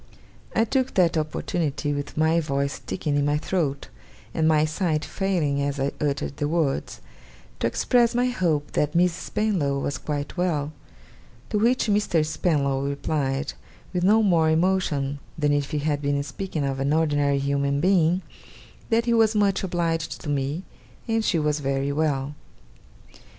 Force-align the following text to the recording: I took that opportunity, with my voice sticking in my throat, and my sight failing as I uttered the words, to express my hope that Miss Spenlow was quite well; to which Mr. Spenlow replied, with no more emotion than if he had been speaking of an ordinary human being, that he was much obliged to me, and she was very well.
I 0.55 0.65
took 0.65 0.95
that 0.95 1.15
opportunity, 1.15 1.93
with 1.93 2.17
my 2.17 2.39
voice 2.39 2.73
sticking 2.73 3.17
in 3.17 3.23
my 3.23 3.37
throat, 3.37 3.89
and 4.33 4.47
my 4.47 4.65
sight 4.65 5.05
failing 5.05 5.61
as 5.61 5.79
I 5.79 5.91
uttered 6.01 6.37
the 6.37 6.47
words, 6.47 7.01
to 7.59 7.67
express 7.67 8.15
my 8.15 8.25
hope 8.25 8.71
that 8.71 8.95
Miss 8.95 9.13
Spenlow 9.13 9.77
was 9.79 9.99
quite 9.99 10.35
well; 10.35 10.71
to 11.51 11.59
which 11.59 11.85
Mr. 11.85 12.25
Spenlow 12.25 12.81
replied, 12.81 13.53
with 13.93 14.03
no 14.03 14.23
more 14.23 14.49
emotion 14.49 15.19
than 15.37 15.53
if 15.53 15.69
he 15.69 15.77
had 15.77 16.01
been 16.01 16.23
speaking 16.23 16.63
of 16.65 16.79
an 16.79 16.93
ordinary 16.93 17.37
human 17.37 17.79
being, 17.79 18.23
that 18.89 19.05
he 19.05 19.13
was 19.13 19.35
much 19.35 19.63
obliged 19.63 20.19
to 20.21 20.29
me, 20.29 20.63
and 21.07 21.23
she 21.23 21.37
was 21.37 21.59
very 21.59 21.91
well. 21.91 22.33